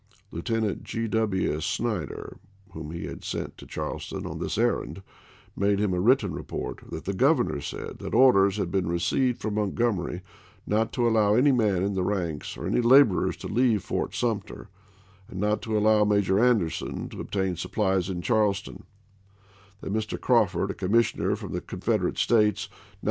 Lieutenant 0.31 0.83
Gr. 0.83 1.05
W. 1.05 1.59
Snyder, 1.61 2.37
whom 2.71 2.89
he 2.89 3.05
had 3.05 3.23
sent 3.23 3.55
to 3.59 3.67
Charleston 3.67 4.25
on 4.25 4.39
this 4.39 4.57
errand, 4.57 5.03
made 5.55 5.77
him 5.77 5.93
a 5.93 5.99
written 5.99 6.33
report 6.33 6.79
that 6.89 7.05
"The 7.05 7.13
Governor 7.13 7.61
said 7.61 7.99
that 7.99 8.15
orders 8.15 8.57
had 8.57 8.71
been 8.71 8.87
received 8.87 9.39
from 9.39 9.53
Montgomery 9.53 10.23
not 10.65 10.91
to 10.93 11.07
allow 11.07 11.35
any 11.35 11.51
man 11.51 11.83
in 11.83 11.93
ih^ 11.93 12.03
ranks 12.03 12.57
or 12.57 12.65
any 12.65 12.81
laborers 12.81 13.37
to 13.37 13.47
leave 13.47 13.83
Fort 13.83 14.15
Sumter, 14.15 14.69
and 15.29 15.39
not 15.39 15.61
to 15.61 15.77
allow 15.77 16.03
Major 16.03 16.39
Anderson 16.43 17.07
to 17.09 17.19
ob 17.19 17.29
tain 17.29 17.55
supplies 17.55 18.09
in 18.09 18.23
Charleston; 18.23 18.85
that 19.81 19.93
Mr. 19.93 20.19
Crawford, 20.19 20.71
a 20.71 20.73
commissioner 20.73 21.35
from 21.35 21.51
the 21.51 21.61
Confederate 21.61 22.17
States, 22.17 22.41
now 22.41 22.41
in 22.41 22.41
26 22.41 22.41
ABKAHAM 22.41 22.69
LINCOLN 22.69 22.69
Chap. 22.69 22.95
II. 22.95 22.97